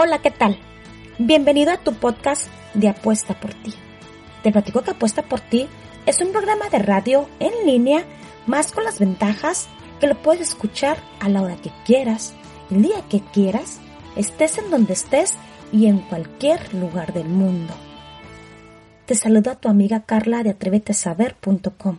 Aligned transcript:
Hola, 0.00 0.20
¿qué 0.20 0.30
tal? 0.30 0.56
Bienvenido 1.18 1.72
a 1.72 1.78
tu 1.78 1.92
podcast 1.92 2.46
de 2.72 2.88
Apuesta 2.88 3.34
por 3.40 3.52
ti. 3.52 3.74
Te 4.44 4.52
platico 4.52 4.82
que 4.82 4.92
Apuesta 4.92 5.22
por 5.22 5.40
ti 5.40 5.66
es 6.06 6.20
un 6.20 6.30
programa 6.30 6.68
de 6.68 6.78
radio 6.78 7.28
en 7.40 7.66
línea 7.66 8.04
más 8.46 8.70
con 8.70 8.84
las 8.84 9.00
ventajas 9.00 9.66
que 9.98 10.06
lo 10.06 10.14
puedes 10.14 10.50
escuchar 10.50 10.98
a 11.18 11.28
la 11.28 11.42
hora 11.42 11.56
que 11.56 11.72
quieras, 11.84 12.32
el 12.70 12.82
día 12.82 13.02
que 13.10 13.22
quieras, 13.32 13.80
estés 14.14 14.58
en 14.58 14.70
donde 14.70 14.92
estés 14.92 15.34
y 15.72 15.86
en 15.86 15.98
cualquier 15.98 16.72
lugar 16.74 17.12
del 17.12 17.28
mundo. 17.28 17.74
Te 19.04 19.16
saludo 19.16 19.50
a 19.50 19.56
tu 19.56 19.68
amiga 19.68 20.04
Carla 20.04 20.44
de 20.44 20.50
atrevetesaber.com 20.50 21.98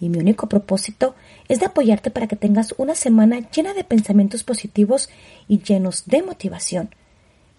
y 0.00 0.08
mi 0.08 0.18
único 0.18 0.48
propósito 0.48 1.16
es 1.48 1.58
de 1.58 1.66
apoyarte 1.66 2.12
para 2.12 2.28
que 2.28 2.36
tengas 2.36 2.76
una 2.78 2.94
semana 2.94 3.40
llena 3.50 3.74
de 3.74 3.82
pensamientos 3.82 4.44
positivos 4.44 5.10
y 5.48 5.58
llenos 5.58 6.06
de 6.06 6.22
motivación 6.22 6.90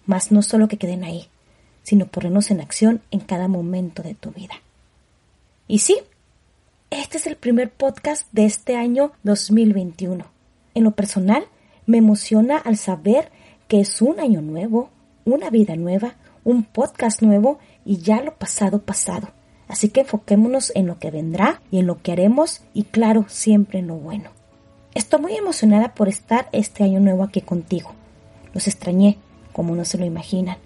mas 0.06 0.32
no 0.32 0.42
solo 0.42 0.68
que 0.68 0.78
queden 0.78 1.04
ahí, 1.04 1.28
sino 1.82 2.06
ponernos 2.06 2.50
en 2.50 2.60
acción 2.60 3.02
en 3.10 3.20
cada 3.20 3.48
momento 3.48 4.02
de 4.02 4.14
tu 4.14 4.30
vida. 4.30 4.54
Y 5.68 5.78
sí, 5.78 5.98
este 6.90 7.18
es 7.18 7.26
el 7.26 7.36
primer 7.36 7.70
podcast 7.70 8.26
de 8.32 8.44
este 8.44 8.76
año 8.76 9.12
2021. 9.22 10.24
En 10.74 10.84
lo 10.84 10.90
personal, 10.92 11.44
me 11.86 11.98
emociona 11.98 12.58
al 12.58 12.76
saber 12.76 13.30
que 13.68 13.80
es 13.80 14.02
un 14.02 14.20
año 14.20 14.42
nuevo, 14.42 14.90
una 15.24 15.50
vida 15.50 15.76
nueva, 15.76 16.16
un 16.44 16.64
podcast 16.64 17.22
nuevo 17.22 17.58
y 17.84 17.98
ya 17.98 18.20
lo 18.20 18.34
pasado 18.34 18.82
pasado. 18.82 19.28
Así 19.68 19.88
que 19.88 20.00
enfoquémonos 20.00 20.72
en 20.74 20.86
lo 20.86 20.98
que 20.98 21.10
vendrá 21.10 21.62
y 21.70 21.78
en 21.78 21.86
lo 21.86 22.02
que 22.02 22.12
haremos 22.12 22.62
y 22.74 22.84
claro, 22.84 23.24
siempre 23.28 23.78
en 23.78 23.86
lo 23.86 23.94
bueno. 23.94 24.30
Estoy 24.94 25.20
muy 25.20 25.34
emocionada 25.34 25.94
por 25.94 26.08
estar 26.08 26.48
este 26.52 26.84
año 26.84 27.00
nuevo 27.00 27.22
aquí 27.22 27.40
contigo. 27.40 27.92
Los 28.52 28.66
extrañé, 28.66 29.16
como 29.52 29.74
no 29.74 29.84
se 29.84 29.98
lo 29.98 30.04
imaginan. 30.04 30.56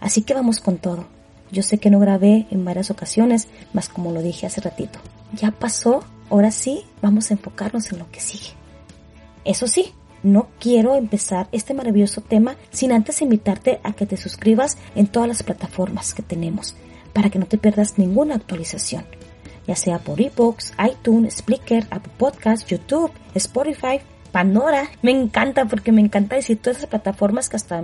Así 0.00 0.22
que 0.22 0.34
vamos 0.34 0.60
con 0.60 0.78
todo. 0.78 1.06
Yo 1.52 1.62
sé 1.62 1.78
que 1.78 1.90
no 1.90 1.98
grabé 1.98 2.46
en 2.50 2.64
varias 2.64 2.90
ocasiones, 2.90 3.48
mas 3.72 3.88
como 3.88 4.12
lo 4.12 4.22
dije 4.22 4.46
hace 4.46 4.60
ratito, 4.60 4.98
ya 5.32 5.50
pasó, 5.50 6.04
ahora 6.30 6.50
sí, 6.50 6.84
vamos 7.02 7.30
a 7.30 7.34
enfocarnos 7.34 7.90
en 7.92 7.98
lo 7.98 8.10
que 8.10 8.20
sigue. 8.20 8.50
Eso 9.44 9.66
sí, 9.66 9.92
no 10.22 10.48
quiero 10.58 10.96
empezar 10.96 11.48
este 11.50 11.74
maravilloso 11.74 12.20
tema 12.20 12.56
sin 12.70 12.92
antes 12.92 13.22
invitarte 13.22 13.80
a 13.82 13.92
que 13.92 14.06
te 14.06 14.16
suscribas 14.16 14.78
en 14.94 15.06
todas 15.06 15.28
las 15.28 15.42
plataformas 15.42 16.14
que 16.14 16.22
tenemos 16.22 16.76
para 17.12 17.30
que 17.30 17.38
no 17.38 17.46
te 17.46 17.58
pierdas 17.58 17.98
ninguna 17.98 18.36
actualización, 18.36 19.04
ya 19.66 19.74
sea 19.74 19.98
por 19.98 20.20
iBooks, 20.20 20.74
iTunes, 20.88 21.38
Spreaker, 21.38 21.86
Apple 21.90 22.12
Podcasts, 22.16 22.66
YouTube, 22.66 23.10
Spotify, 23.34 24.00
Pandora. 24.30 24.88
Me 25.02 25.10
encanta 25.10 25.64
porque 25.64 25.90
me 25.90 26.00
encanta 26.00 26.36
decir 26.36 26.58
todas 26.58 26.78
esas 26.78 26.90
plataformas 26.90 27.48
que 27.48 27.56
hasta 27.56 27.82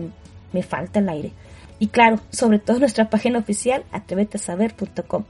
me 0.57 0.63
falta 0.63 1.01
el 1.01 1.09
aire. 1.11 1.33
Y 1.79 1.89
claro, 1.89 2.21
sobre 2.31 2.59
todo 2.59 2.79
nuestra 2.79 3.11
página 3.11 3.39
oficial, 3.39 3.85
atrevetesaber.com. 3.93 5.25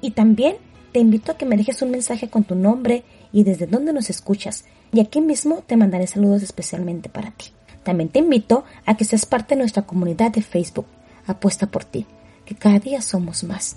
Y 0.00 0.10
también 0.10 0.56
te 0.90 0.98
invito 0.98 1.30
a 1.30 1.38
que 1.38 1.46
me 1.46 1.56
dejes 1.56 1.82
un 1.82 1.92
mensaje 1.92 2.28
con 2.28 2.42
tu 2.42 2.56
nombre 2.56 3.04
y 3.32 3.44
desde 3.44 3.68
dónde 3.68 3.92
nos 3.92 4.10
escuchas. 4.10 4.64
Y 4.92 4.98
aquí 4.98 5.20
mismo 5.20 5.62
te 5.64 5.76
mandaré 5.76 6.08
saludos 6.08 6.42
especialmente 6.42 7.08
para 7.08 7.30
ti. 7.30 7.52
También 7.84 8.08
te 8.08 8.18
invito 8.18 8.64
a 8.84 8.96
que 8.96 9.04
seas 9.04 9.24
parte 9.24 9.54
de 9.54 9.60
nuestra 9.60 9.82
comunidad 9.82 10.32
de 10.32 10.42
Facebook, 10.42 10.86
Apuesta 11.28 11.68
por 11.68 11.84
ti, 11.84 12.04
que 12.44 12.56
cada 12.56 12.80
día 12.80 13.00
somos 13.00 13.44
más. 13.44 13.76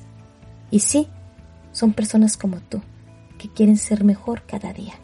Y 0.72 0.79
sí, 0.79 1.07
son 1.72 1.93
personas 1.93 2.37
como 2.37 2.57
tú, 2.57 2.81
que 3.37 3.49
quieren 3.49 3.77
ser 3.77 4.03
mejor 4.03 4.41
cada 4.47 4.73
día. 4.73 4.95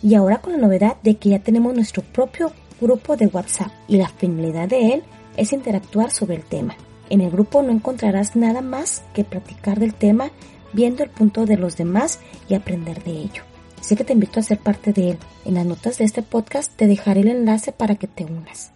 Y 0.00 0.14
ahora 0.14 0.38
con 0.38 0.52
la 0.52 0.58
novedad 0.58 0.96
de 1.02 1.16
que 1.16 1.30
ya 1.30 1.40
tenemos 1.40 1.74
nuestro 1.74 2.04
propio 2.04 2.52
grupo 2.80 3.16
de 3.16 3.26
WhatsApp 3.26 3.72
y 3.88 3.96
la 3.96 4.08
finalidad 4.08 4.68
de 4.68 4.94
él 4.94 5.02
es 5.36 5.52
interactuar 5.52 6.10
sobre 6.10 6.36
el 6.36 6.44
tema. 6.44 6.74
En 7.10 7.20
el 7.20 7.30
grupo 7.30 7.62
no 7.62 7.72
encontrarás 7.72 8.36
nada 8.36 8.60
más 8.60 9.02
que 9.14 9.24
platicar 9.24 9.78
del 9.78 9.94
tema 9.94 10.30
viendo 10.72 11.02
el 11.02 11.10
punto 11.10 11.44
de 11.44 11.56
los 11.56 11.76
demás 11.76 12.20
y 12.48 12.54
aprender 12.54 13.02
de 13.04 13.12
ello. 13.12 13.42
Así 13.78 13.96
que 13.96 14.04
te 14.04 14.12
invito 14.12 14.40
a 14.40 14.44
ser 14.44 14.58
parte 14.58 14.92
de 14.92 15.10
él. 15.10 15.18
En 15.44 15.54
las 15.54 15.66
notas 15.66 15.98
de 15.98 16.04
este 16.04 16.22
podcast 16.22 16.72
te 16.74 16.86
dejaré 16.86 17.20
el 17.20 17.28
enlace 17.28 17.72
para 17.72 17.96
que 17.96 18.06
te 18.06 18.24
unas. 18.24 18.72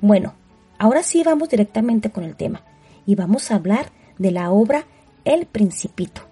Bueno, 0.00 0.34
ahora 0.78 1.02
sí 1.02 1.22
vamos 1.22 1.48
directamente 1.50 2.10
con 2.10 2.24
el 2.24 2.36
tema 2.36 2.62
y 3.04 3.16
vamos 3.16 3.50
a 3.50 3.56
hablar 3.56 3.90
de 4.18 4.30
la 4.30 4.50
obra 4.50 4.86
El 5.24 5.46
Principito. 5.46 6.22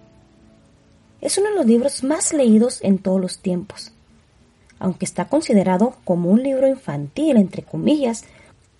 Es 1.21 1.37
uno 1.37 1.49
de 1.49 1.55
los 1.55 1.65
libros 1.65 2.03
más 2.03 2.33
leídos 2.33 2.79
en 2.81 2.97
todos 2.97 3.19
los 3.19 3.39
tiempos 3.39 3.91
aunque 4.79 5.05
está 5.05 5.25
considerado 5.25 5.95
como 6.05 6.29
un 6.29 6.41
libro 6.41 6.67
infantil, 6.67 7.37
entre 7.37 7.63
comillas, 7.63 8.25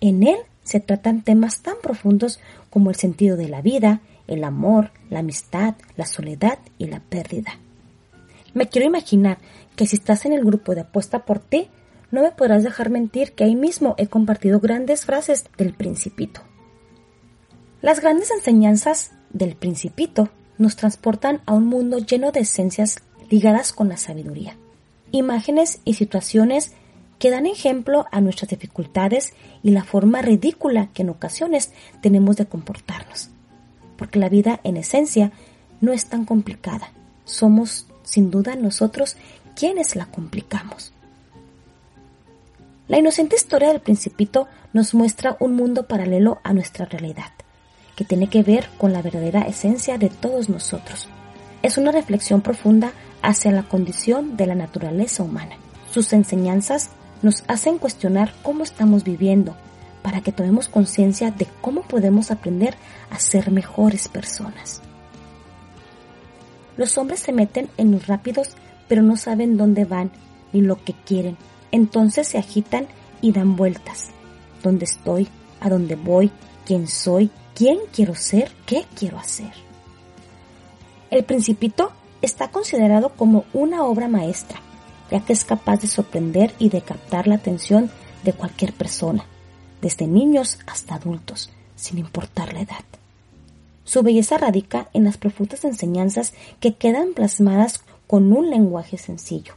en 0.00 0.22
él 0.22 0.38
se 0.64 0.80
tratan 0.80 1.22
temas 1.22 1.60
tan 1.60 1.74
profundos 1.82 2.40
como 2.70 2.90
el 2.90 2.96
sentido 2.96 3.36
de 3.36 3.48
la 3.48 3.60
vida, 3.60 4.00
el 4.26 4.44
amor, 4.44 4.90
la 5.10 5.20
amistad, 5.20 5.74
la 5.96 6.06
soledad 6.06 6.58
y 6.78 6.86
la 6.86 7.00
pérdida. 7.00 7.58
Me 8.54 8.68
quiero 8.68 8.86
imaginar 8.86 9.38
que 9.76 9.86
si 9.86 9.96
estás 9.96 10.24
en 10.24 10.32
el 10.32 10.44
grupo 10.44 10.74
de 10.74 10.82
apuesta 10.82 11.24
por 11.24 11.38
ti, 11.38 11.68
no 12.10 12.22
me 12.22 12.32
podrás 12.32 12.64
dejar 12.64 12.90
mentir 12.90 13.32
que 13.32 13.44
ahí 13.44 13.54
mismo 13.54 13.94
he 13.98 14.08
compartido 14.08 14.58
grandes 14.58 15.04
frases 15.04 15.44
del 15.56 15.74
principito. 15.74 16.40
Las 17.82 18.00
grandes 18.00 18.30
enseñanzas 18.30 19.12
del 19.30 19.54
principito 19.54 20.30
nos 20.58 20.76
transportan 20.76 21.40
a 21.46 21.54
un 21.54 21.66
mundo 21.66 21.98
lleno 21.98 22.32
de 22.32 22.40
esencias 22.40 23.02
ligadas 23.30 23.72
con 23.72 23.88
la 23.88 23.96
sabiduría 23.96 24.56
imágenes 25.12 25.80
y 25.84 25.94
situaciones 25.94 26.72
que 27.18 27.30
dan 27.30 27.46
ejemplo 27.46 28.06
a 28.10 28.20
nuestras 28.20 28.48
dificultades 28.48 29.34
y 29.62 29.70
la 29.70 29.84
forma 29.84 30.22
ridícula 30.22 30.88
que 30.94 31.02
en 31.02 31.10
ocasiones 31.10 31.72
tenemos 32.00 32.36
de 32.36 32.46
comportarnos. 32.46 33.28
Porque 33.96 34.18
la 34.18 34.30
vida 34.30 34.60
en 34.64 34.78
esencia 34.78 35.30
no 35.80 35.92
es 35.92 36.06
tan 36.06 36.24
complicada. 36.24 36.92
Somos 37.24 37.86
sin 38.02 38.30
duda 38.30 38.56
nosotros 38.56 39.16
quienes 39.54 39.96
la 39.96 40.06
complicamos. 40.06 40.92
La 42.88 42.98
inocente 42.98 43.36
historia 43.36 43.68
del 43.68 43.80
principito 43.80 44.48
nos 44.72 44.94
muestra 44.94 45.36
un 45.38 45.54
mundo 45.54 45.86
paralelo 45.86 46.40
a 46.42 46.52
nuestra 46.52 46.86
realidad, 46.86 47.30
que 47.94 48.04
tiene 48.04 48.28
que 48.28 48.42
ver 48.42 48.66
con 48.78 48.92
la 48.92 49.02
verdadera 49.02 49.42
esencia 49.42 49.98
de 49.98 50.08
todos 50.08 50.48
nosotros. 50.48 51.08
Es 51.62 51.78
una 51.78 51.92
reflexión 51.92 52.40
profunda 52.40 52.92
hacia 53.22 53.52
la 53.52 53.62
condición 53.62 54.36
de 54.36 54.46
la 54.46 54.54
naturaleza 54.54 55.22
humana. 55.22 55.56
Sus 55.90 56.12
enseñanzas 56.12 56.90
nos 57.22 57.44
hacen 57.48 57.78
cuestionar 57.78 58.32
cómo 58.42 58.64
estamos 58.64 59.04
viviendo 59.04 59.54
para 60.02 60.22
que 60.22 60.32
tomemos 60.32 60.68
conciencia 60.68 61.30
de 61.30 61.46
cómo 61.60 61.82
podemos 61.82 62.30
aprender 62.30 62.76
a 63.10 63.18
ser 63.18 63.50
mejores 63.50 64.08
personas. 64.08 64.80
Los 66.76 66.96
hombres 66.96 67.20
se 67.20 67.32
meten 67.32 67.68
en 67.76 67.92
los 67.92 68.06
rápidos 68.06 68.56
pero 68.90 69.02
no 69.02 69.16
saben 69.16 69.56
dónde 69.56 69.84
van 69.84 70.10
ni 70.52 70.62
lo 70.62 70.82
que 70.82 70.94
quieren. 70.94 71.36
Entonces 71.70 72.26
se 72.26 72.38
agitan 72.38 72.88
y 73.22 73.30
dan 73.30 73.54
vueltas. 73.54 74.10
¿Dónde 74.64 74.84
estoy? 74.84 75.28
¿A 75.60 75.68
dónde 75.68 75.94
voy? 75.94 76.32
¿Quién 76.66 76.88
soy? 76.88 77.30
¿Quién 77.54 77.78
quiero 77.94 78.16
ser? 78.16 78.50
¿Qué 78.66 78.86
quiero 78.98 79.16
hacer? 79.16 79.69
El 81.10 81.24
principito 81.24 81.90
está 82.22 82.50
considerado 82.50 83.10
como 83.10 83.44
una 83.52 83.84
obra 83.84 84.06
maestra, 84.06 84.60
ya 85.10 85.20
que 85.20 85.32
es 85.32 85.44
capaz 85.44 85.80
de 85.80 85.88
sorprender 85.88 86.54
y 86.58 86.68
de 86.68 86.82
captar 86.82 87.26
la 87.26 87.34
atención 87.34 87.90
de 88.22 88.32
cualquier 88.32 88.72
persona, 88.72 89.24
desde 89.82 90.06
niños 90.06 90.58
hasta 90.66 90.94
adultos, 90.94 91.50
sin 91.74 91.98
importar 91.98 92.52
la 92.52 92.60
edad. 92.60 92.84
Su 93.84 94.02
belleza 94.02 94.38
radica 94.38 94.88
en 94.92 95.02
las 95.02 95.16
profundas 95.16 95.64
enseñanzas 95.64 96.32
que 96.60 96.74
quedan 96.74 97.12
plasmadas 97.12 97.82
con 98.06 98.32
un 98.32 98.48
lenguaje 98.48 98.96
sencillo. 98.96 99.54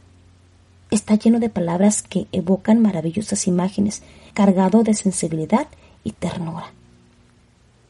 Está 0.90 1.14
lleno 1.14 1.38
de 1.38 1.50
palabras 1.50 2.02
que 2.02 2.26
evocan 2.32 2.82
maravillosas 2.82 3.46
imágenes, 3.46 4.02
cargado 4.32 4.82
de 4.82 4.94
sensibilidad 4.94 5.68
y 6.02 6.12
ternura. 6.12 6.72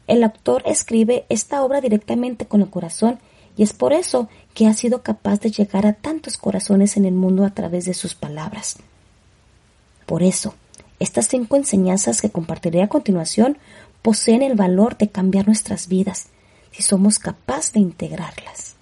El 0.05 0.23
autor 0.23 0.61
escribe 0.67 1.25
esta 1.29 1.63
obra 1.63 1.81
directamente 1.81 2.45
con 2.45 2.61
el 2.61 2.69
corazón 2.69 3.19
y 3.57 3.63
es 3.63 3.73
por 3.73 3.93
eso 3.93 4.29
que 4.53 4.67
ha 4.67 4.73
sido 4.73 5.01
capaz 5.01 5.39
de 5.39 5.51
llegar 5.51 5.85
a 5.85 5.93
tantos 5.93 6.37
corazones 6.37 6.97
en 6.97 7.05
el 7.05 7.13
mundo 7.13 7.45
a 7.45 7.51
través 7.51 7.85
de 7.85 7.93
sus 7.93 8.15
palabras. 8.15 8.77
Por 10.05 10.23
eso, 10.23 10.55
estas 10.99 11.27
cinco 11.27 11.55
enseñanzas 11.55 12.21
que 12.21 12.29
compartiré 12.29 12.81
a 12.81 12.89
continuación 12.89 13.57
poseen 14.01 14.41
el 14.41 14.55
valor 14.55 14.97
de 14.97 15.09
cambiar 15.09 15.47
nuestras 15.47 15.87
vidas 15.87 16.27
si 16.71 16.83
somos 16.83 17.19
capaces 17.19 17.73
de 17.73 17.79
integrarlas. 17.79 18.75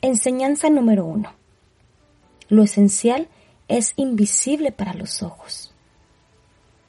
Enseñanza 0.00 0.70
número 0.70 1.04
uno. 1.04 1.32
Lo 2.48 2.62
esencial 2.62 3.28
es 3.66 3.94
invisible 3.96 4.70
para 4.70 4.94
los 4.94 5.22
ojos. 5.22 5.72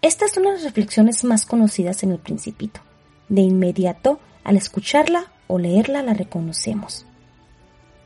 Esta 0.02 0.26
es 0.26 0.38
una 0.38 0.50
de 0.50 0.56
las 0.58 0.64
reflexiones 0.64 1.24
más 1.24 1.46
conocidas 1.46 2.04
en 2.04 2.12
el 2.12 2.20
principito. 2.20 2.82
De 3.30 3.42
inmediato, 3.42 4.20
al 4.44 4.58
escucharla 4.58 5.32
o 5.48 5.60
leerla, 5.60 6.04
la 6.04 6.14
reconocemos. 6.14 7.06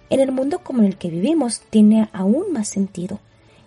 En 0.10 0.20
el 0.20 0.32
mundo 0.32 0.60
como 0.60 0.80
en 0.82 0.88
el 0.88 0.98
que 0.98 1.10
vivimos 1.10 1.62
tiene 1.70 2.10
aún 2.14 2.52
más 2.54 2.68
sentido, 2.68 3.20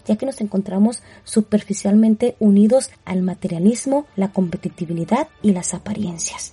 ya 0.07 0.17
que 0.17 0.27
nos 0.27 0.41
encontramos 0.41 1.03
superficialmente 1.25 2.37
unidos 2.39 2.91
al 3.05 3.23
materialismo, 3.23 4.07
la 4.15 4.33
competitividad 4.33 5.29
y 5.43 5.53
las 5.53 5.75
apariencias. 5.75 6.53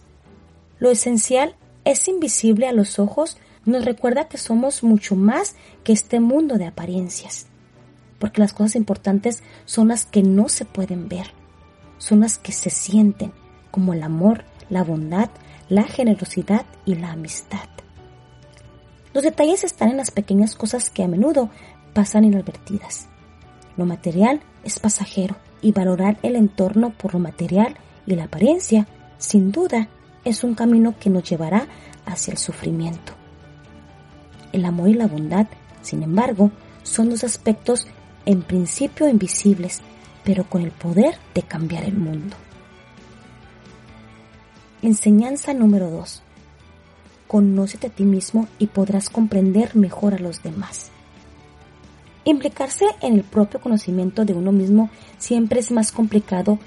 Lo 0.79 0.89
esencial 0.89 1.55
es 1.85 2.07
invisible 2.07 2.67
a 2.67 2.73
los 2.73 2.97
ojos, 2.97 3.37
nos 3.65 3.85
recuerda 3.85 4.27
que 4.27 4.37
somos 4.37 4.83
mucho 4.83 5.15
más 5.15 5.55
que 5.83 5.93
este 5.93 6.19
mundo 6.19 6.57
de 6.57 6.65
apariencias, 6.65 7.45
porque 8.19 8.41
las 8.41 8.53
cosas 8.53 8.75
importantes 8.75 9.43
son 9.65 9.89
las 9.89 10.05
que 10.05 10.23
no 10.23 10.49
se 10.49 10.65
pueden 10.65 11.07
ver 11.07 11.27
son 12.03 12.19
las 12.19 12.37
que 12.37 12.51
se 12.51 12.69
sienten, 12.69 13.31
como 13.71 13.93
el 13.93 14.03
amor, 14.03 14.43
la 14.73 14.83
bondad, 14.83 15.29
la 15.69 15.83
generosidad 15.83 16.65
y 16.85 16.95
la 16.95 17.11
amistad. 17.11 17.69
Los 19.13 19.23
detalles 19.23 19.63
están 19.63 19.89
en 19.89 19.97
las 19.97 20.11
pequeñas 20.11 20.55
cosas 20.55 20.89
que 20.89 21.03
a 21.03 21.07
menudo 21.07 21.49
pasan 21.93 22.25
inadvertidas. 22.25 23.07
Lo 23.77 23.85
material 23.85 24.41
es 24.63 24.79
pasajero 24.79 25.35
y 25.61 25.71
valorar 25.71 26.17
el 26.23 26.35
entorno 26.35 26.91
por 26.91 27.13
lo 27.13 27.19
material 27.19 27.77
y 28.05 28.15
la 28.15 28.25
apariencia, 28.25 28.87
sin 29.17 29.51
duda, 29.51 29.87
es 30.25 30.43
un 30.43 30.55
camino 30.55 30.95
que 30.99 31.09
nos 31.09 31.23
llevará 31.29 31.67
hacia 32.05 32.31
el 32.31 32.37
sufrimiento. 32.37 33.13
El 34.51 34.65
amor 34.65 34.89
y 34.89 34.93
la 34.93 35.07
bondad, 35.07 35.47
sin 35.81 36.03
embargo, 36.03 36.51
son 36.83 37.09
dos 37.09 37.23
aspectos 37.23 37.87
en 38.25 38.41
principio 38.41 39.07
invisibles 39.07 39.81
pero 40.23 40.45
con 40.45 40.61
el 40.61 40.71
poder 40.71 41.15
de 41.33 41.43
cambiar 41.43 41.83
el 41.83 41.95
mundo. 41.95 42.35
Enseñanza 44.83 45.53
número 45.53 45.89
2. 45.89 46.21
Conócete 47.27 47.87
a 47.87 47.89
ti 47.89 48.03
mismo 48.03 48.47
y 48.59 48.67
podrás 48.67 49.09
comprender 49.09 49.75
mejor 49.75 50.13
a 50.13 50.19
los 50.19 50.43
demás. 50.43 50.91
Implicarse 52.25 52.85
en 53.01 53.13
el 53.13 53.23
propio 53.23 53.61
conocimiento 53.61 54.25
de 54.25 54.33
uno 54.33 54.51
mismo 54.51 54.89
siempre 55.17 55.61
es 55.61 55.71
más 55.71 55.93
complicado 55.93 56.59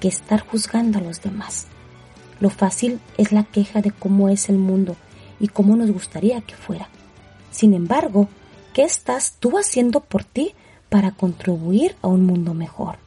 que 0.00 0.06
estar 0.06 0.46
juzgando 0.46 1.00
a 1.00 1.02
los 1.02 1.20
demás. 1.22 1.66
Lo 2.38 2.50
fácil 2.50 3.00
es 3.18 3.32
la 3.32 3.42
queja 3.42 3.82
de 3.82 3.90
cómo 3.90 4.28
es 4.28 4.48
el 4.48 4.58
mundo 4.58 4.94
y 5.40 5.48
cómo 5.48 5.74
nos 5.74 5.90
gustaría 5.90 6.40
que 6.42 6.54
fuera. 6.54 6.88
Sin 7.50 7.74
embargo, 7.74 8.28
¿qué 8.74 8.84
estás 8.84 9.34
tú 9.40 9.58
haciendo 9.58 10.00
por 10.00 10.22
ti 10.22 10.54
para 10.88 11.10
contribuir 11.10 11.96
a 12.02 12.08
un 12.08 12.24
mundo 12.24 12.54
mejor. 12.54 13.05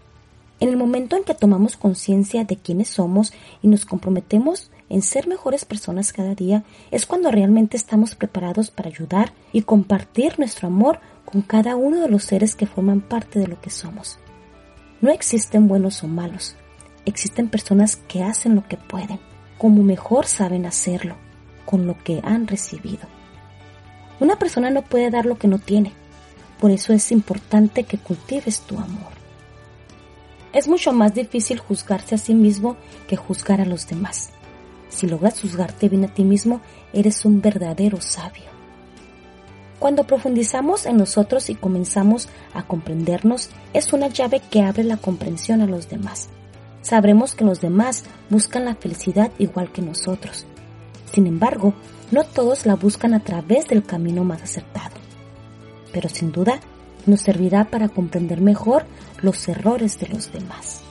En 0.60 0.68
el 0.68 0.76
momento 0.76 1.16
en 1.16 1.24
que 1.24 1.34
tomamos 1.34 1.78
conciencia 1.78 2.44
de 2.44 2.58
quiénes 2.58 2.90
somos 2.90 3.32
y 3.62 3.68
nos 3.68 3.86
comprometemos 3.86 4.72
en 4.90 5.02
ser 5.02 5.28
mejores 5.28 5.64
personas 5.64 6.12
cada 6.12 6.36
día, 6.36 6.64
es 6.92 7.06
cuando 7.06 7.32
realmente 7.32 7.78
estamos 7.78 8.16
preparados 8.16 8.70
para 8.70 8.90
ayudar 8.90 9.34
y 9.54 9.62
compartir 9.62 10.38
nuestro 10.38 10.68
amor 10.68 11.00
con 11.24 11.44
cada 11.44 11.76
uno 11.76 12.02
de 12.02 12.10
los 12.10 12.24
seres 12.24 12.56
que 12.56 12.66
forman 12.66 13.00
parte 13.00 13.40
de 13.40 13.48
lo 13.48 13.62
que 13.62 13.70
somos. 13.70 14.20
No 15.00 15.12
existen 15.12 15.68
buenos 15.68 16.04
o 16.04 16.08
malos, 16.08 16.56
existen 17.06 17.48
personas 17.48 17.96
que 17.96 18.24
hacen 18.24 18.56
lo 18.56 18.68
que 18.68 18.76
pueden, 18.76 19.20
como 19.58 19.84
mejor 19.84 20.26
saben 20.26 20.66
hacerlo, 20.66 21.16
con 21.66 21.88
lo 21.88 21.98
que 22.04 22.20
han 22.24 22.48
recibido. 22.48 23.08
Una 24.20 24.38
persona 24.38 24.72
no 24.72 24.82
puede 24.82 25.10
dar 25.10 25.26
lo 25.26 25.38
que 25.38 25.48
no 25.48 25.60
tiene, 25.60 25.94
por 26.60 26.72
eso 26.72 26.92
es 26.92 27.14
importante 27.14 27.86
que 27.86 27.98
cultives 27.98 28.60
tu 28.62 28.78
amor. 28.78 29.19
Es 30.54 30.68
mucho 30.68 30.92
más 30.94 31.14
difícil 31.14 31.60
juzgarse 31.60 32.16
a 32.16 32.18
sí 32.18 32.34
mismo 32.34 32.76
que 33.08 33.16
juzgar 33.16 33.62
a 33.62 33.66
los 33.66 33.88
demás. 33.88 34.32
Si 34.90 35.08
logras 35.08 35.42
juzgarte 35.42 35.90
bien 35.90 36.06
a 36.06 36.14
ti 36.14 36.24
mismo, 36.24 36.62
eres 36.94 37.26
un 37.26 37.42
verdadero 37.42 38.02
sabio. 38.02 38.50
Cuando 39.78 40.06
profundizamos 40.06 40.86
en 40.86 40.98
nosotros 40.98 41.50
y 41.50 41.56
comenzamos 41.56 42.28
a 42.54 42.64
comprendernos, 42.64 43.50
es 43.74 43.94
una 43.94 44.08
llave 44.08 44.42
que 44.50 44.62
abre 44.62 44.84
la 44.84 44.98
comprensión 44.98 45.62
a 45.62 45.68
los 45.68 45.90
demás. 45.90 46.30
Sabremos 46.82 47.36
que 47.36 47.46
los 47.46 47.62
demás 47.62 48.04
buscan 48.30 48.66
la 48.66 48.76
felicidad 48.76 49.32
igual 49.38 49.72
que 49.72 49.82
nosotros. 49.82 50.46
Sin 51.14 51.28
embargo, 51.28 51.74
no 52.12 52.24
todos 52.24 52.66
la 52.66 52.76
buscan 52.76 53.14
a 53.14 53.20
través 53.20 53.68
del 53.68 53.84
camino 53.84 54.24
más 54.24 54.42
acertado 54.42 55.00
pero 55.92 56.10
sin 56.10 56.32
duda 56.32 56.60
nos 57.06 57.22
servirá 57.22 57.66
para 57.66 57.90
comprender 57.90 58.42
mejor 58.42 58.86
los 59.22 59.48
errores 59.48 60.00
de 60.00 60.08
los 60.08 60.32
demás. 60.32 60.82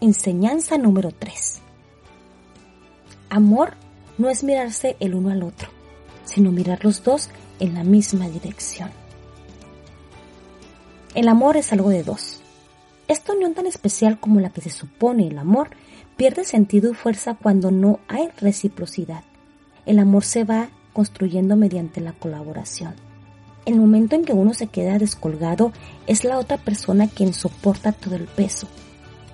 Enseñanza 0.00 0.76
número 0.76 1.12
3. 1.12 1.60
Amor 3.30 3.74
no 4.18 4.28
es 4.28 4.44
mirarse 4.44 4.96
el 5.00 5.14
uno 5.14 5.30
al 5.30 5.42
otro, 5.42 5.68
sino 6.24 6.52
mirar 6.52 6.84
los 6.84 7.02
dos 7.02 7.30
en 7.58 7.74
la 7.74 7.84
misma 7.84 8.28
dirección. 8.28 8.90
El 11.14 11.28
amor 11.28 11.56
es 11.56 11.72
algo 11.72 11.90
de 11.90 12.02
dos. 12.02 12.40
Esta 13.06 13.32
unión 13.32 13.54
tan 13.54 13.66
especial 13.66 14.18
como 14.18 14.40
la 14.40 14.50
que 14.50 14.60
se 14.60 14.70
supone 14.70 15.28
el 15.28 15.38
amor 15.38 15.70
pierde 16.16 16.44
sentido 16.44 16.90
y 16.90 16.94
fuerza 16.94 17.34
cuando 17.34 17.70
no 17.70 18.00
hay 18.08 18.28
reciprocidad. 18.38 19.24
El 19.86 19.98
amor 19.98 20.24
se 20.24 20.44
va 20.44 20.68
construyendo 20.94 21.56
mediante 21.56 22.00
la 22.00 22.14
colaboración. 22.14 22.94
El 23.66 23.76
momento 23.76 24.16
en 24.16 24.24
que 24.24 24.32
uno 24.32 24.54
se 24.54 24.68
queda 24.68 24.98
descolgado 24.98 25.72
es 26.06 26.24
la 26.24 26.38
otra 26.38 26.56
persona 26.56 27.08
quien 27.08 27.34
soporta 27.34 27.92
todo 27.92 28.14
el 28.14 28.24
peso, 28.24 28.68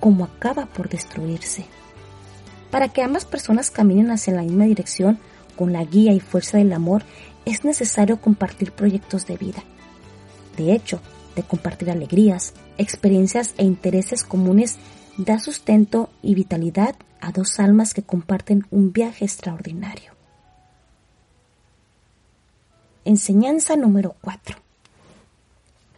como 0.01 0.25
acaba 0.25 0.65
por 0.65 0.89
destruirse. 0.89 1.65
Para 2.69 2.89
que 2.89 3.03
ambas 3.03 3.23
personas 3.25 3.71
caminen 3.71 4.11
hacia 4.11 4.33
la 4.33 4.41
misma 4.41 4.65
dirección, 4.65 5.19
con 5.55 5.71
la 5.71 5.83
guía 5.83 6.13
y 6.13 6.19
fuerza 6.19 6.57
del 6.57 6.73
amor, 6.73 7.03
es 7.45 7.63
necesario 7.63 8.19
compartir 8.19 8.71
proyectos 8.71 9.27
de 9.27 9.37
vida. 9.37 9.63
De 10.57 10.73
hecho, 10.73 11.01
de 11.35 11.43
compartir 11.43 11.91
alegrías, 11.91 12.53
experiencias 12.77 13.53
e 13.57 13.63
intereses 13.63 14.23
comunes 14.23 14.77
da 15.17 15.39
sustento 15.39 16.09
y 16.21 16.35
vitalidad 16.35 16.95
a 17.19 17.31
dos 17.31 17.59
almas 17.59 17.93
que 17.93 18.03
comparten 18.03 18.65
un 18.71 18.91
viaje 18.91 19.25
extraordinario. 19.25 20.20
Enseñanza 23.11 23.75
número 23.75 24.15
4. 24.21 24.55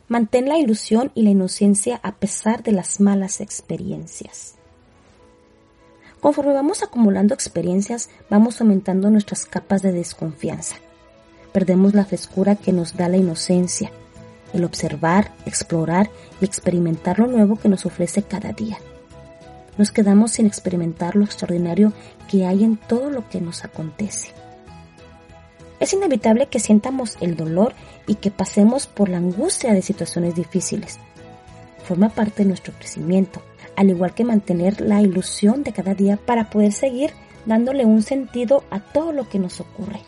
Mantén 0.07 0.49
la 0.49 0.57
ilusión 0.57 1.11
y 1.13 1.21
la 1.21 1.29
inocencia 1.29 1.99
a 2.01 2.13
pesar 2.13 2.63
de 2.63 2.71
las 2.71 2.99
malas 2.99 3.39
experiencias. 3.39 4.55
Conforme 6.19 6.53
vamos 6.53 6.81
acumulando 6.81 7.35
experiencias, 7.35 8.09
vamos 8.31 8.59
aumentando 8.59 9.11
nuestras 9.11 9.45
capas 9.45 9.83
de 9.83 9.91
desconfianza. 9.91 10.77
Perdemos 11.51 11.93
la 11.93 12.03
frescura 12.03 12.55
que 12.55 12.73
nos 12.73 12.97
da 12.97 13.07
la 13.09 13.17
inocencia, 13.17 13.91
el 14.51 14.63
observar, 14.63 15.31
explorar 15.45 16.09
y 16.41 16.45
experimentar 16.45 17.19
lo 17.19 17.27
nuevo 17.27 17.57
que 17.57 17.69
nos 17.69 17.85
ofrece 17.85 18.23
cada 18.23 18.53
día. 18.53 18.79
Nos 19.77 19.91
quedamos 19.91 20.31
sin 20.31 20.47
experimentar 20.47 21.15
lo 21.15 21.25
extraordinario 21.25 21.93
que 22.27 22.47
hay 22.47 22.63
en 22.63 22.75
todo 22.75 23.11
lo 23.11 23.29
que 23.29 23.39
nos 23.39 23.63
acontece. 23.63 24.29
Es 25.79 25.93
inevitable 25.93 26.47
que 26.47 26.59
sientamos 26.59 27.17
el 27.21 27.35
dolor 27.35 27.73
y 28.07 28.15
que 28.15 28.31
pasemos 28.31 28.87
por 28.87 29.09
la 29.09 29.17
angustia 29.17 29.73
de 29.73 29.81
situaciones 29.81 30.35
difíciles. 30.35 30.99
Forma 31.83 32.09
parte 32.09 32.43
de 32.43 32.49
nuestro 32.49 32.73
crecimiento, 32.73 33.41
al 33.75 33.89
igual 33.89 34.13
que 34.13 34.23
mantener 34.23 34.81
la 34.81 35.01
ilusión 35.01 35.63
de 35.63 35.73
cada 35.73 35.93
día 35.93 36.17
para 36.17 36.49
poder 36.49 36.71
seguir 36.71 37.11
dándole 37.45 37.85
un 37.85 38.01
sentido 38.01 38.63
a 38.69 38.79
todo 38.79 39.11
lo 39.11 39.27
que 39.27 39.39
nos 39.39 39.59
ocurre. 39.59 40.01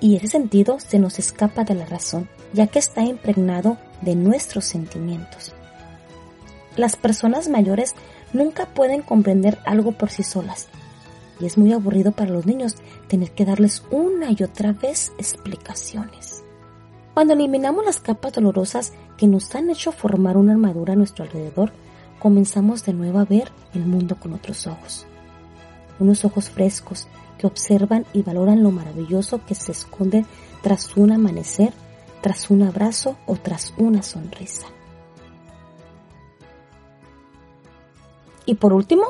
Y 0.00 0.16
ese 0.16 0.28
sentido 0.28 0.80
se 0.80 0.98
nos 0.98 1.18
escapa 1.18 1.64
de 1.64 1.74
la 1.74 1.86
razón, 1.86 2.28
ya 2.52 2.66
que 2.66 2.78
está 2.78 3.02
impregnado 3.02 3.76
de 4.00 4.14
nuestros 4.14 4.64
sentimientos. 4.64 5.52
Las 6.76 6.96
personas 6.96 7.48
mayores 7.48 7.94
nunca 8.32 8.66
pueden 8.66 9.02
comprender 9.02 9.58
algo 9.66 9.92
por 9.92 10.10
sí 10.10 10.22
solas, 10.22 10.68
y 11.40 11.46
es 11.46 11.58
muy 11.58 11.72
aburrido 11.72 12.12
para 12.12 12.30
los 12.30 12.46
niños 12.46 12.76
tener 13.08 13.32
que 13.32 13.44
darles 13.44 13.82
una 13.90 14.30
y 14.30 14.42
otra 14.42 14.72
vez 14.72 15.12
explicaciones. 15.18 16.42
Cuando 17.14 17.34
eliminamos 17.34 17.84
las 17.84 18.00
capas 18.00 18.32
dolorosas 18.32 18.92
que 19.16 19.26
nos 19.26 19.54
han 19.54 19.70
hecho 19.70 19.92
formar 19.92 20.36
una 20.36 20.52
armadura 20.52 20.92
a 20.92 20.96
nuestro 20.96 21.24
alrededor, 21.24 21.72
comenzamos 22.18 22.84
de 22.84 22.92
nuevo 22.92 23.18
a 23.18 23.24
ver 23.24 23.50
el 23.74 23.84
mundo 23.84 24.16
con 24.18 24.32
otros 24.32 24.66
ojos. 24.66 25.06
Unos 25.98 26.24
ojos 26.24 26.50
frescos 26.50 27.08
que 27.38 27.46
observan 27.46 28.06
y 28.12 28.22
valoran 28.22 28.62
lo 28.62 28.70
maravilloso 28.70 29.44
que 29.44 29.54
se 29.54 29.72
esconde 29.72 30.24
tras 30.62 30.96
un 30.96 31.12
amanecer, 31.12 31.72
tras 32.20 32.50
un 32.50 32.62
abrazo 32.62 33.16
o 33.26 33.36
tras 33.36 33.72
una 33.76 34.02
sonrisa. 34.02 34.66
Y 38.46 38.54
por 38.54 38.72
último, 38.72 39.04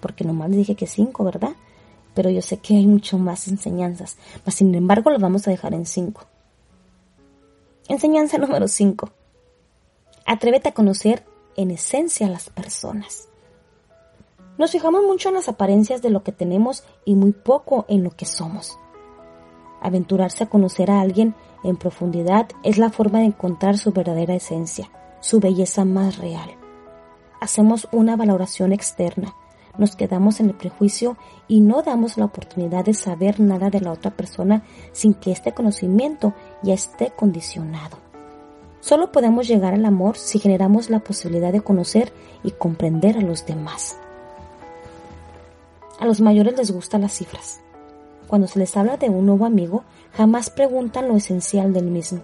porque 0.00 0.24
nomás 0.24 0.50
les 0.50 0.58
dije 0.58 0.74
que 0.74 0.86
cinco, 0.86 1.24
¿verdad? 1.24 1.52
Pero 2.14 2.30
yo 2.30 2.42
sé 2.42 2.58
que 2.58 2.76
hay 2.76 2.86
mucho 2.86 3.18
más 3.18 3.48
enseñanzas, 3.48 4.16
mas 4.44 4.54
sin 4.54 4.74
embargo 4.74 5.10
lo 5.10 5.18
vamos 5.18 5.46
a 5.46 5.50
dejar 5.50 5.74
en 5.74 5.86
cinco. 5.86 6.26
Enseñanza 7.88 8.38
número 8.38 8.68
cinco. 8.68 9.10
Atrévete 10.26 10.68
a 10.68 10.74
conocer 10.74 11.24
en 11.56 11.70
esencia 11.70 12.26
a 12.26 12.30
las 12.30 12.48
personas. 12.50 13.28
Nos 14.58 14.70
fijamos 14.70 15.02
mucho 15.04 15.28
en 15.28 15.34
las 15.34 15.48
apariencias 15.48 16.02
de 16.02 16.10
lo 16.10 16.22
que 16.22 16.32
tenemos 16.32 16.84
y 17.04 17.14
muy 17.14 17.32
poco 17.32 17.86
en 17.88 18.04
lo 18.04 18.10
que 18.10 18.26
somos. 18.26 18.78
Aventurarse 19.80 20.44
a 20.44 20.48
conocer 20.48 20.90
a 20.90 21.00
alguien 21.00 21.34
en 21.64 21.76
profundidad 21.76 22.48
es 22.62 22.78
la 22.78 22.90
forma 22.90 23.20
de 23.20 23.26
encontrar 23.26 23.78
su 23.78 23.92
verdadera 23.92 24.34
esencia, 24.34 24.90
su 25.20 25.40
belleza 25.40 25.84
más 25.84 26.18
real. 26.18 26.50
Hacemos 27.40 27.88
una 27.90 28.16
valoración 28.16 28.72
externa, 28.72 29.34
nos 29.78 29.96
quedamos 29.96 30.40
en 30.40 30.50
el 30.50 30.54
prejuicio 30.54 31.16
y 31.48 31.60
no 31.60 31.82
damos 31.82 32.18
la 32.18 32.26
oportunidad 32.26 32.84
de 32.84 32.94
saber 32.94 33.40
nada 33.40 33.70
de 33.70 33.80
la 33.80 33.92
otra 33.92 34.10
persona 34.10 34.62
sin 34.92 35.14
que 35.14 35.32
este 35.32 35.52
conocimiento 35.52 36.34
ya 36.62 36.74
esté 36.74 37.10
condicionado. 37.10 37.98
Solo 38.80 39.12
podemos 39.12 39.46
llegar 39.46 39.74
al 39.74 39.84
amor 39.84 40.16
si 40.18 40.38
generamos 40.38 40.90
la 40.90 40.98
posibilidad 40.98 41.52
de 41.52 41.60
conocer 41.60 42.12
y 42.42 42.50
comprender 42.50 43.16
a 43.16 43.22
los 43.22 43.46
demás. 43.46 43.96
A 46.00 46.06
los 46.06 46.20
mayores 46.20 46.56
les 46.56 46.72
gustan 46.72 47.02
las 47.02 47.12
cifras. 47.12 47.60
Cuando 48.26 48.48
se 48.48 48.58
les 48.58 48.76
habla 48.76 48.96
de 48.96 49.08
un 49.08 49.24
nuevo 49.24 49.46
amigo, 49.46 49.84
jamás 50.12 50.50
preguntan 50.50 51.06
lo 51.06 51.16
esencial 51.16 51.72
del 51.72 51.86
mismo. 51.86 52.22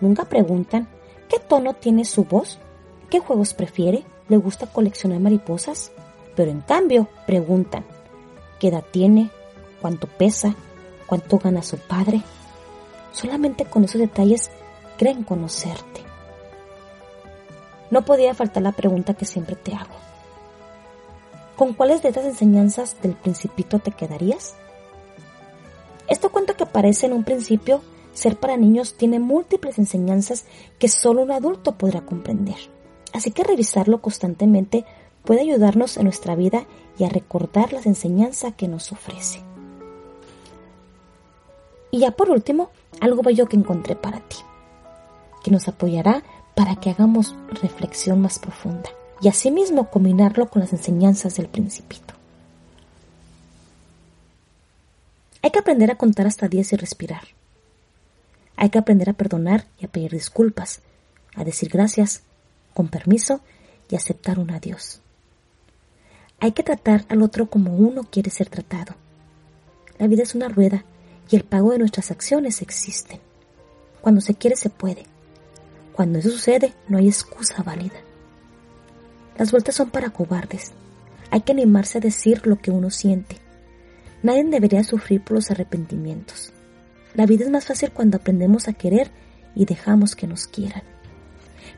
Nunca 0.00 0.24
preguntan 0.24 0.88
qué 1.28 1.38
tono 1.38 1.74
tiene 1.74 2.04
su 2.04 2.24
voz, 2.24 2.58
qué 3.10 3.20
juegos 3.20 3.54
prefiere, 3.54 4.04
le 4.28 4.38
gusta 4.38 4.66
coleccionar 4.66 5.20
mariposas, 5.20 5.92
pero 6.36 6.50
en 6.50 6.60
cambio 6.60 7.08
preguntan 7.26 7.84
qué 8.58 8.68
edad 8.68 8.84
tiene, 8.90 9.30
cuánto 9.80 10.06
pesa, 10.06 10.54
cuánto 11.06 11.38
gana 11.38 11.62
su 11.62 11.78
padre. 11.78 12.22
Solamente 13.12 13.64
con 13.64 13.84
esos 13.84 14.00
detalles 14.00 14.50
creen 14.96 15.22
conocerte. 15.22 16.02
No 17.90 18.04
podía 18.04 18.34
faltar 18.34 18.62
la 18.62 18.72
pregunta 18.72 19.14
que 19.14 19.24
siempre 19.24 19.56
te 19.56 19.74
hago. 19.74 19.94
¿Con 21.56 21.74
cuáles 21.74 22.02
de 22.02 22.08
estas 22.08 22.24
enseñanzas 22.24 23.00
del 23.00 23.12
principito 23.12 23.78
te 23.78 23.92
quedarías? 23.92 24.54
Esto 26.08 26.30
cuento 26.30 26.56
que 26.56 26.66
parece 26.66 27.06
en 27.06 27.12
un 27.12 27.24
principio 27.24 27.82
ser 28.12 28.36
para 28.36 28.56
niños 28.56 28.94
tiene 28.94 29.18
múltiples 29.18 29.78
enseñanzas 29.78 30.44
que 30.78 30.88
solo 30.88 31.22
un 31.22 31.30
adulto 31.30 31.76
podrá 31.76 32.00
comprender. 32.00 32.56
Así 33.12 33.30
que 33.30 33.44
revisarlo 33.44 34.00
constantemente 34.02 34.84
puede 35.24 35.40
ayudarnos 35.40 35.96
en 35.96 36.04
nuestra 36.04 36.34
vida 36.34 36.66
y 36.98 37.04
a 37.04 37.08
recordar 37.08 37.72
las 37.72 37.86
enseñanzas 37.86 38.54
que 38.54 38.68
nos 38.68 38.92
ofrece. 38.92 39.42
Y 41.90 42.00
ya 42.00 42.10
por 42.10 42.30
último, 42.30 42.70
algo 43.00 43.22
bello 43.22 43.46
que 43.46 43.56
encontré 43.56 43.96
para 43.96 44.20
ti 44.20 44.36
que 45.44 45.50
nos 45.52 45.68
apoyará 45.68 46.24
para 46.56 46.76
que 46.76 46.90
hagamos 46.90 47.36
reflexión 47.50 48.20
más 48.20 48.40
profunda 48.40 48.90
y 49.20 49.28
asimismo 49.28 49.90
combinarlo 49.90 50.48
con 50.48 50.60
las 50.60 50.72
enseñanzas 50.72 51.36
del 51.36 51.48
principito. 51.48 52.14
Hay 55.42 55.50
que 55.50 55.58
aprender 55.58 55.90
a 55.90 55.96
contar 55.96 56.26
hasta 56.26 56.48
10 56.48 56.72
y 56.72 56.76
respirar. 56.76 57.22
Hay 58.56 58.70
que 58.70 58.78
aprender 58.78 59.10
a 59.10 59.12
perdonar 59.12 59.66
y 59.78 59.84
a 59.84 59.88
pedir 59.88 60.12
disculpas, 60.12 60.80
a 61.34 61.44
decir 61.44 61.68
gracias, 61.68 62.22
con 62.72 62.88
permiso 62.88 63.40
y 63.90 63.96
aceptar 63.96 64.38
un 64.38 64.50
adiós. 64.50 65.00
Hay 66.44 66.52
que 66.52 66.62
tratar 66.62 67.06
al 67.08 67.22
otro 67.22 67.46
como 67.46 67.74
uno 67.74 68.02
quiere 68.04 68.28
ser 68.28 68.50
tratado. 68.50 68.94
La 69.98 70.06
vida 70.08 70.24
es 70.24 70.34
una 70.34 70.50
rueda 70.50 70.84
y 71.30 71.36
el 71.36 71.42
pago 71.42 71.72
de 71.72 71.78
nuestras 71.78 72.10
acciones 72.10 72.60
existe. 72.60 73.18
Cuando 74.02 74.20
se 74.20 74.34
quiere 74.34 74.54
se 74.54 74.68
puede. 74.68 75.04
Cuando 75.94 76.18
eso 76.18 76.28
sucede, 76.28 76.74
no 76.86 76.98
hay 76.98 77.08
excusa 77.08 77.62
válida. 77.62 77.94
Las 79.38 79.52
vueltas 79.52 79.74
son 79.74 79.88
para 79.88 80.10
cobardes. 80.10 80.72
Hay 81.30 81.40
que 81.40 81.52
animarse 81.52 81.96
a 81.96 82.02
decir 82.02 82.46
lo 82.46 82.56
que 82.56 82.70
uno 82.70 82.90
siente. 82.90 83.38
Nadie 84.22 84.44
debería 84.44 84.84
sufrir 84.84 85.24
por 85.24 85.36
los 85.36 85.50
arrepentimientos. 85.50 86.52
La 87.14 87.24
vida 87.24 87.46
es 87.46 87.50
más 87.50 87.64
fácil 87.64 87.90
cuando 87.90 88.18
aprendemos 88.18 88.68
a 88.68 88.74
querer 88.74 89.10
y 89.54 89.64
dejamos 89.64 90.14
que 90.14 90.26
nos 90.26 90.46
quieran. 90.46 90.82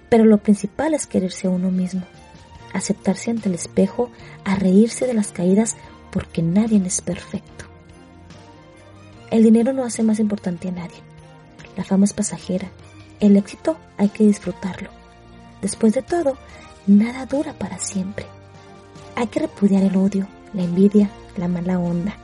Pero 0.08 0.24
lo 0.24 0.38
principal 0.38 0.92
es 0.92 1.06
quererse 1.06 1.46
a 1.46 1.50
uno 1.50 1.70
mismo, 1.70 2.02
aceptarse 2.78 3.30
ante 3.30 3.48
el 3.48 3.54
espejo, 3.54 4.10
a 4.44 4.56
reírse 4.56 5.06
de 5.06 5.14
las 5.14 5.32
caídas 5.32 5.76
porque 6.10 6.42
nadie 6.42 6.80
es 6.84 7.00
perfecto. 7.00 7.66
El 9.30 9.42
dinero 9.42 9.72
no 9.72 9.84
hace 9.84 10.02
más 10.02 10.20
importante 10.20 10.68
a 10.68 10.72
nadie. 10.72 11.02
La 11.76 11.84
fama 11.84 12.04
es 12.04 12.12
pasajera 12.12 12.70
el 13.18 13.36
éxito 13.36 13.78
hay 13.96 14.10
que 14.10 14.24
disfrutarlo. 14.24 14.90
Después 15.62 15.94
de 15.94 16.02
todo, 16.02 16.36
nada 16.86 17.24
dura 17.24 17.54
para 17.54 17.78
siempre. 17.78 18.26
Hay 19.14 19.28
que 19.28 19.40
repudiar 19.40 19.82
el 19.82 19.96
odio, 19.96 20.26
la 20.52 20.62
envidia, 20.62 21.10
la 21.36 21.48
mala 21.48 21.78
onda. 21.78 22.16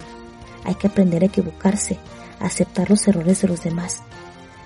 Hay 0.64 0.74
que 0.74 0.88
aprender 0.88 1.22
a 1.22 1.26
equivocarse, 1.26 1.98
a 2.40 2.46
aceptar 2.46 2.90
los 2.90 3.08
errores 3.08 3.40
de 3.40 3.48
los 3.48 3.62
demás. 3.62 4.02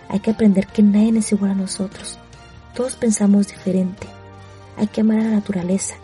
Hay 0.08 0.18
que 0.18 0.32
aprender 0.32 0.66
que 0.66 0.82
nadie 0.82 1.16
es 1.16 1.30
igual 1.30 1.52
a 1.52 1.54
nosotros. 1.54 2.18
Todos 2.74 2.96
pensamos 2.96 3.48
diferente. 3.48 4.08
Hay 4.76 4.88
que 4.88 5.00
amar 5.00 5.18
a 5.18 5.24
la 5.24 5.30
naturaleza. 5.30 5.94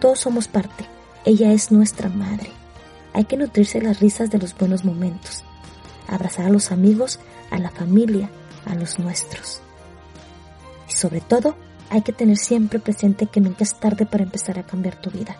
Todos 0.00 0.20
somos 0.20 0.48
parte. 0.48 0.86
Ella 1.24 1.52
es 1.52 1.70
nuestra 1.70 2.08
madre. 2.08 2.50
Hay 3.12 3.24
que 3.24 3.36
nutrirse 3.36 3.80
las 3.80 4.00
risas 4.00 4.30
de 4.30 4.38
los 4.38 4.56
buenos 4.56 4.84
momentos. 4.84 5.42
Abrazar 6.06 6.46
a 6.46 6.50
los 6.50 6.72
amigos, 6.72 7.18
a 7.50 7.58
la 7.58 7.70
familia, 7.70 8.30
a 8.66 8.74
los 8.74 8.98
nuestros. 8.98 9.60
Y 10.88 10.92
sobre 10.92 11.20
todo, 11.20 11.56
hay 11.88 12.02
que 12.02 12.12
tener 12.12 12.36
siempre 12.36 12.78
presente 12.78 13.26
que 13.26 13.40
nunca 13.40 13.64
es 13.64 13.78
tarde 13.78 14.06
para 14.06 14.24
empezar 14.24 14.58
a 14.58 14.66
cambiar 14.66 15.00
tu 15.00 15.10
vida. 15.10 15.36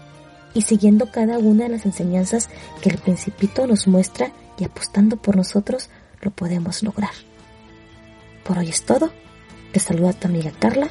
Y 0.52 0.62
siguiendo 0.62 1.10
cada 1.10 1.38
una 1.38 1.64
de 1.64 1.70
las 1.70 1.86
enseñanzas 1.86 2.50
que 2.82 2.90
el 2.90 2.98
principito 2.98 3.66
nos 3.66 3.86
muestra 3.86 4.32
y 4.58 4.64
apostando 4.64 5.16
por 5.16 5.36
nosotros, 5.36 5.90
lo 6.22 6.30
podemos 6.32 6.82
lograr. 6.82 7.12
Por 8.44 8.58
hoy 8.58 8.68
es 8.68 8.82
todo. 8.82 9.10
Te 9.72 9.78
saluda 9.78 10.12
tu 10.12 10.26
amiga 10.26 10.50
Carla 10.58 10.90